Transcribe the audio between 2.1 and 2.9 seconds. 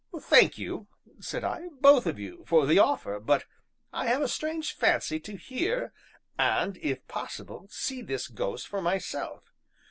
you, for the